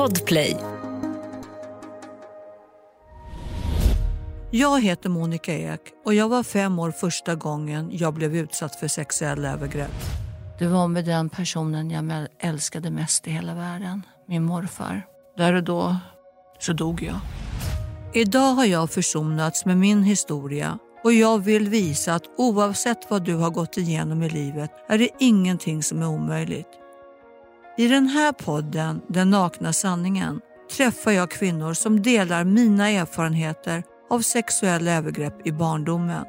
Podplay. 0.00 0.56
Jag 4.50 4.82
heter 4.82 5.08
Monica 5.08 5.52
Ek 5.52 5.80
och 6.04 6.14
jag 6.14 6.28
var 6.28 6.42
fem 6.42 6.78
år 6.78 6.90
första 6.90 7.34
gången 7.34 7.90
jag 7.92 8.14
blev 8.14 8.36
utsatt 8.36 8.76
för 8.76 8.88
sexuella 8.88 9.52
övergrepp. 9.52 10.00
Det 10.58 10.66
var 10.66 10.88
med 10.88 11.04
den 11.04 11.28
personen 11.28 11.90
jag 11.90 12.26
älskade 12.38 12.90
mest 12.90 13.26
i 13.26 13.30
hela 13.30 13.54
världen, 13.54 14.02
min 14.28 14.42
morfar. 14.42 15.06
Där 15.36 15.54
och 15.54 15.64
då 15.64 15.96
så 16.58 16.72
dog 16.72 17.02
jag. 17.02 17.20
Idag 18.14 18.54
har 18.54 18.64
jag 18.64 18.90
försonats 18.90 19.64
med 19.64 19.76
min 19.76 20.02
historia 20.02 20.78
och 21.04 21.12
jag 21.12 21.38
vill 21.38 21.68
visa 21.68 22.14
att 22.14 22.24
oavsett 22.38 23.10
vad 23.10 23.24
du 23.24 23.34
har 23.34 23.50
gått 23.50 23.76
igenom 23.76 24.22
i 24.22 24.30
livet 24.30 24.70
är 24.88 24.98
det 24.98 25.08
ingenting 25.18 25.82
som 25.82 26.02
är 26.02 26.08
omöjligt. 26.08 26.80
I 27.80 27.88
den 27.88 28.06
här 28.06 28.32
podden, 28.32 29.00
Den 29.08 29.30
nakna 29.30 29.72
sanningen, 29.72 30.40
träffar 30.76 31.10
jag 31.10 31.30
kvinnor 31.30 31.74
som 31.74 32.02
delar 32.02 32.44
mina 32.44 32.90
erfarenheter 32.90 33.82
av 34.10 34.20
sexuella 34.20 34.92
övergrepp 34.92 35.46
i 35.46 35.52
barndomen. 35.52 36.24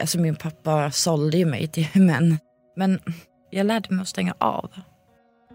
Alltså 0.00 0.18
min 0.18 0.36
pappa 0.36 0.90
sålde 0.90 1.36
ju 1.36 1.44
mig 1.44 1.68
till 1.68 1.88
män, 1.94 2.38
men 2.76 3.00
jag 3.50 3.66
lärde 3.66 3.94
mig 3.94 4.02
att 4.02 4.08
stänga 4.08 4.34
av. 4.38 4.70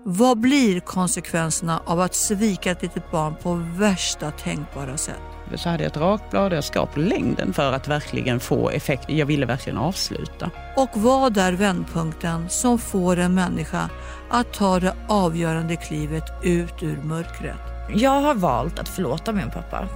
Vad 0.09 0.39
blir 0.39 0.79
konsekvenserna 0.79 1.81
av 1.85 1.99
att 1.99 2.15
svika 2.15 2.71
ett 2.71 2.81
litet 2.81 3.11
barn 3.11 3.35
på 3.43 3.53
värsta 3.53 4.31
tänkbara 4.31 4.97
sätt? 4.97 5.21
Så 5.55 5.69
hade 5.69 5.83
jag 5.83 5.91
ett 5.91 5.97
rakblad 5.97 6.51
och 6.51 6.57
jag 6.57 6.63
skar 6.63 6.85
på 6.85 6.99
längden 6.99 7.53
för 7.53 7.73
att 7.73 7.87
verkligen 7.87 8.39
få 8.39 8.69
effekt. 8.69 9.09
Jag 9.09 9.25
ville 9.25 9.45
verkligen 9.45 9.77
avsluta. 9.77 10.51
Och 10.75 10.89
vad 10.93 11.37
är 11.37 11.53
vändpunkten 11.53 12.49
som 12.49 12.79
får 12.79 13.17
en 13.17 13.33
människa 13.33 13.89
att 14.29 14.53
ta 14.53 14.79
det 14.79 14.95
avgörande 15.07 15.75
klivet 15.75 16.23
ut 16.43 16.83
ur 16.83 16.97
mörkret? 16.97 17.59
Jag 17.95 18.21
har 18.21 18.35
valt 18.35 18.79
att 18.79 18.89
förlåta 18.89 19.31
min 19.31 19.51
pappa. 19.51 19.87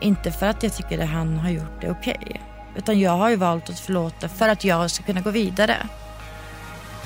Inte 0.00 0.30
för 0.30 0.46
att 0.46 0.62
jag 0.62 0.74
tycker 0.74 0.98
att 0.98 1.08
han 1.08 1.36
har 1.38 1.50
gjort 1.50 1.80
det 1.80 1.90
okej. 1.90 2.18
Okay, 2.20 2.40
utan 2.76 3.00
jag 3.00 3.12
har 3.12 3.30
ju 3.30 3.36
valt 3.36 3.70
att 3.70 3.80
förlåta 3.80 4.28
för 4.28 4.48
att 4.48 4.64
jag 4.64 4.90
ska 4.90 5.04
kunna 5.04 5.20
gå 5.20 5.30
vidare. 5.30 5.76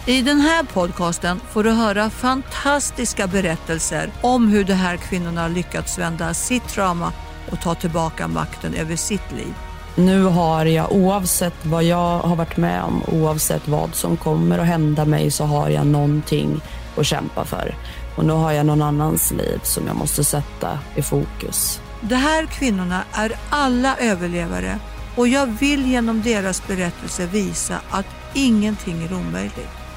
I 0.07 0.23
den 0.23 0.41
här 0.41 0.63
podcasten 0.63 1.41
får 1.51 1.65
du 1.65 1.71
höra 1.71 2.11
fantastiska 2.11 3.27
berättelser 3.27 4.11
om 4.21 4.49
hur 4.49 4.65
de 4.65 4.73
här 4.73 4.97
kvinnorna 4.97 5.49
lyckats 5.49 5.99
vända 5.99 6.35
sitt 6.35 6.69
trauma 6.69 7.13
och 7.51 7.61
ta 7.61 7.75
tillbaka 7.75 8.29
makten 8.29 8.75
över 8.75 8.97
sitt 8.97 9.33
liv. 9.33 9.55
Nu 9.95 10.23
har 10.23 10.65
jag, 10.65 10.93
oavsett 10.93 11.67
vad 11.67 11.85
jag 11.85 12.19
har 12.19 12.37
varit 12.37 12.57
med 12.57 12.83
om, 12.83 13.03
oavsett 13.07 13.69
vad 13.69 13.95
som 13.95 14.17
kommer 14.17 14.59
att 14.59 14.67
hända 14.67 15.05
mig, 15.05 15.31
så 15.31 15.45
har 15.45 15.69
jag 15.69 15.87
någonting 15.87 16.61
att 16.97 17.07
kämpa 17.07 17.45
för. 17.45 17.75
Och 18.17 18.25
nu 18.25 18.33
har 18.33 18.53
jag 18.53 18.67
någon 18.67 18.83
annans 18.83 19.31
liv 19.31 19.61
som 19.63 19.87
jag 19.87 19.97
måste 19.97 20.25
sätta 20.25 20.79
i 20.97 21.03
fokus. 21.03 21.81
De 22.01 22.15
här 22.15 22.47
kvinnorna 22.47 23.03
är 23.13 23.33
alla 23.51 23.97
överlevare 23.97 24.79
och 25.17 25.29
jag 25.29 25.47
vill 25.47 25.87
genom 25.87 26.23
deras 26.23 26.67
berättelse 26.67 27.27
visa 27.27 27.79
att 27.91 28.07
ingenting 28.35 29.03
är 29.03 29.15
omöjligt. 29.15 29.88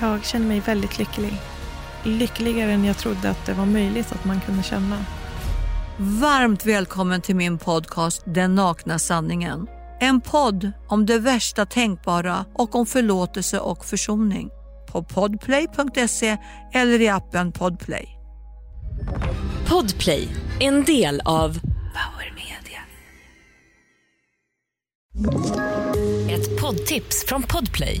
Jag 0.00 0.24
känner 0.24 0.46
mig 0.46 0.60
väldigt 0.60 0.98
lycklig. 0.98 1.32
Lyckligare 2.02 2.72
än 2.72 2.84
jag 2.84 2.98
trodde 2.98 3.30
att 3.30 3.46
det 3.46 3.52
var 3.52 3.66
möjligt 3.66 4.12
att 4.12 4.24
man 4.24 4.40
kunde 4.40 4.62
känna. 4.62 5.04
Varmt 5.98 6.66
välkommen 6.66 7.20
till 7.20 7.36
min 7.36 7.58
podcast 7.58 8.22
Den 8.26 8.54
nakna 8.54 8.98
sanningen. 8.98 9.66
En 10.00 10.20
podd 10.20 10.72
om 10.88 11.06
det 11.06 11.18
värsta 11.18 11.66
tänkbara 11.66 12.44
och 12.54 12.74
om 12.74 12.86
förlåtelse 12.86 13.58
och 13.58 13.84
försoning. 13.84 14.50
På 14.92 15.02
podplay.se 15.02 16.36
eller 16.72 17.00
i 17.00 17.08
appen 17.08 17.52
Podplay. 17.52 18.08
Podplay, 19.66 20.28
en 20.60 20.84
del 20.84 21.20
av 21.24 21.60
Power 21.60 22.34
Media. 22.34 22.80
Ett 26.34 26.60
poddtips 26.60 27.24
från 27.26 27.42
Podplay. 27.42 28.00